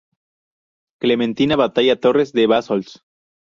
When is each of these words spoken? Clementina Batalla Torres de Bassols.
Clementina 1.05 1.55
Batalla 1.63 1.95
Torres 2.09 2.33
de 2.41 2.51
Bassols. 2.57 3.01